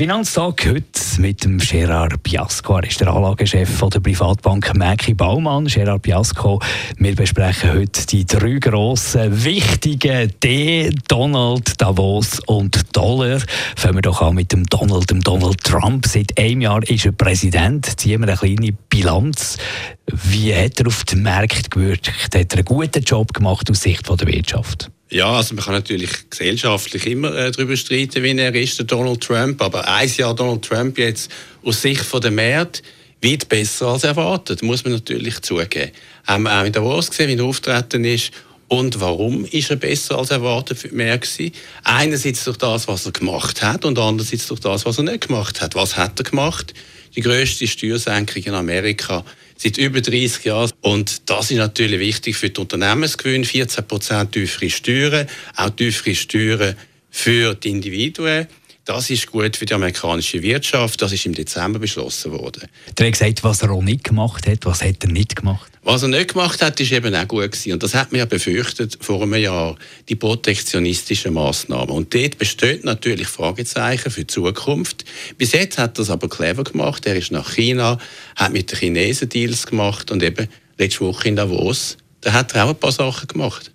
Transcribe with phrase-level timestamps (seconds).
[0.00, 2.78] Finanztag heute mit dem Gerard Biasco.
[2.78, 5.66] Er ist der Anlagechef der Privatbank Merki Baumann.
[5.66, 6.58] Gerard Biasco,
[6.96, 13.40] wir besprechen heute die drei grossen, wichtigen D, Donald, Davos und Dollar.
[13.76, 16.06] Fangen wir doch an mit dem Donald, dem Donald Trump.
[16.06, 18.00] Seit einem Jahr ist er Präsident.
[18.00, 19.58] Ziehen wir eine kleine Bilanz.
[20.06, 22.10] Wie hat er auf den Markt gewirkt?
[22.24, 24.90] Hat er einen guten Job gemacht aus Sicht der Wirtschaft?
[25.12, 29.20] Ja, also man kann natürlich gesellschaftlich immer äh, darüber streiten, wie er ist, der Donald
[29.20, 29.60] Trump.
[29.60, 31.32] Aber ein Jahr Donald Trump jetzt
[31.64, 32.82] aus Sicht von der Märkte
[33.22, 35.90] weit besser als erwartet, muss man natürlich zugeben.
[36.26, 38.30] Haben wir auch in Davos gesehen, wie er auftreten ist.
[38.68, 41.50] Und warum ist er besser als erwartet für die Märkte?
[41.82, 45.60] Einerseits durch das, was er gemacht hat und andererseits durch das, was er nicht gemacht
[45.60, 45.74] hat.
[45.74, 46.72] Was hat er gemacht?
[47.16, 49.24] Die größte Steuersenkung in Amerika
[49.60, 50.70] seit über 30 Jahren.
[50.80, 53.44] Und das ist natürlich wichtig für die Unternehmensgewinn.
[53.44, 56.74] 14 Prozent tiefere Steuern, auch tiefere Steuern
[57.10, 58.46] für die Individuen.
[58.90, 61.00] Das ist gut für die amerikanische Wirtschaft.
[61.00, 62.64] Das ist im Dezember beschlossen worden.
[62.98, 64.66] Der hat gesagt, was er auch nicht gemacht hat.
[64.66, 65.70] Was hat er nicht gemacht?
[65.84, 67.74] Was er nicht gemacht hat, ist eben auch gut gewesen.
[67.74, 69.76] Und das hat man ja befürchtet vor einem Jahr.
[70.08, 71.90] Die protektionistischen Maßnahmen.
[71.90, 75.04] Und dort besteht natürlich Fragezeichen für die Zukunft.
[75.38, 77.06] Bis jetzt hat er es aber clever gemacht.
[77.06, 77.96] Er ist nach China,
[78.34, 82.64] hat mit den Chinesen Deals gemacht und eben letzte Woche in Davos, da hat er
[82.64, 83.70] auch ein paar Sachen gemacht.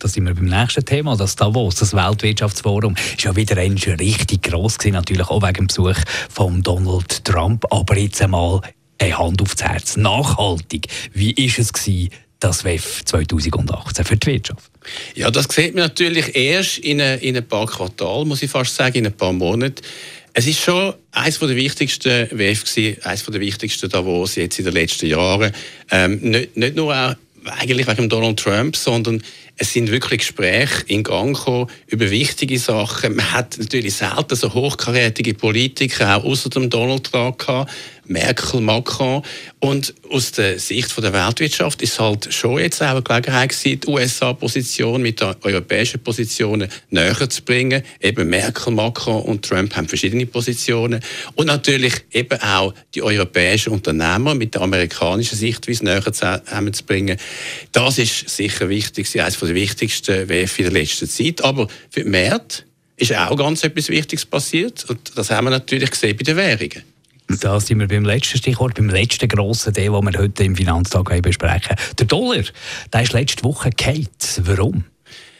[0.00, 4.42] Da sind wir beim nächsten Thema, das Davos, das Weltwirtschaftsforum, ist ja wieder einmal richtig
[4.42, 5.96] gross gewesen, natürlich auch wegen dem Besuch
[6.30, 7.66] von Donald Trump.
[7.70, 8.62] Aber jetzt einmal
[8.98, 9.98] eine Hand aufs Herz.
[9.98, 10.86] Nachhaltig.
[11.12, 14.70] Wie ist es gewesen, das WEF 2018 für die Wirtschaft?
[15.14, 18.74] Ja, das sieht man natürlich erst in, ein, in ein paar Quartalen, muss ich fast
[18.74, 19.82] sagen, in ein paar Monaten.
[20.32, 24.72] Es ist schon eines der wichtigsten WEF gewesen, eines der wichtigsten Davos jetzt in den
[24.72, 25.52] letzten Jahren.
[25.90, 29.22] Ähm, nicht, nicht nur auch eigentlich wegen Donald Trump, sondern
[29.62, 33.14] es sind wirklich Gespräche in Gang gekommen über wichtige Sachen.
[33.14, 37.70] Man hat natürlich selten so hochkarätige Politiker, auch außer dem Donald Trump gehabt,
[38.10, 39.22] Merkel, Macron.
[39.60, 43.86] Und aus der Sicht der Weltwirtschaft ist halt schon jetzt auch eine Gelegenheit gewesen, die
[43.86, 47.82] USA-Position mit den europäischen Positionen näher zu bringen.
[48.00, 51.00] Eben Merkel, Macron und Trump haben verschiedene Positionen.
[51.34, 57.16] Und natürlich eben auch die europäischen Unternehmer mit der amerikanischen Sichtweise näher zusammenzubringen.
[57.72, 61.42] Das ist sicher wichtig, eines der wichtigsten WF in der letzten Zeit.
[61.42, 62.64] Aber für die Märkte
[62.96, 64.84] ist auch ganz etwas Wichtiges passiert.
[64.88, 66.82] Und das haben wir natürlich gesehen bei den Währungen.
[67.40, 71.22] Da sind wir beim letzten Stichwort, beim letzten grossen Teil, den wir heute im Finanztag
[71.22, 71.76] besprechen.
[71.98, 72.42] Der Dollar,
[72.92, 74.08] der ist letzte Woche gefallen.
[74.38, 74.84] Warum?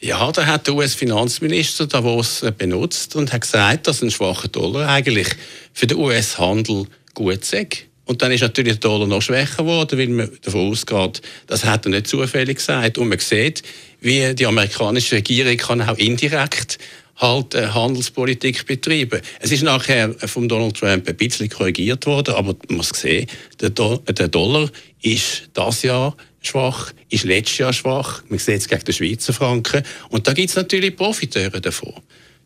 [0.00, 5.28] Ja, da hat der US-Finanzminister Davos benutzt und hat gesagt, dass ein schwacher Dollar eigentlich
[5.72, 7.68] für den US-Handel gut sei.
[8.04, 11.86] Und dann ist natürlich der Dollar noch schwächer geworden, weil man davon ausgeht, das hat
[11.86, 12.98] er nicht zufällig gesagt.
[12.98, 13.62] Und man sieht,
[14.00, 16.78] wie die amerikanische Regierung kann auch indirekt
[17.16, 19.20] halt äh, Handelspolitik betreiben.
[19.40, 23.28] Es ist nachher von Donald Trump ein bisschen korrigiert worden, aber man muss sehen,
[23.60, 24.68] der, Do der Dollar
[25.02, 28.22] ist das Jahr schwach, ist letztes Jahr schwach.
[28.28, 29.82] Man sieht es gegen den Schweizer Franken.
[30.08, 31.94] Und da gibt es natürlich Profiteure davon.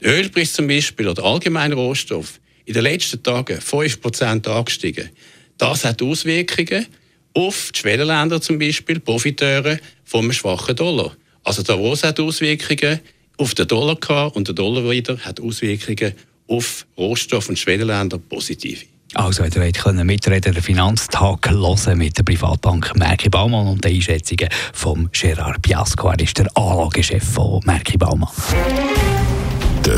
[0.00, 5.10] Der Ölpreis zum Beispiel oder allgemein Rohstoff in den letzten Tagen 5% angestiegen.
[5.58, 6.86] Das hat Auswirkungen
[7.34, 11.12] auf die Schwellenländer zum Beispiel, Profiteure vom schwachen Dollar.
[11.42, 13.00] Also Davos hat Auswirkungen
[13.36, 16.14] auf den Dollar gehabt und der Dollar wieder hat Auswirkungen
[16.46, 18.84] auf Rohstoff- und Schwellenländer positive.
[19.14, 23.94] Also, ihr wollt können mitreden, den Finanztag hören mit der Privatbank Merki Baumann und den
[23.94, 26.08] Einschätzungen von Gerard Biasco.
[26.08, 28.30] Er ist der Anlagechef von Merki Baumann.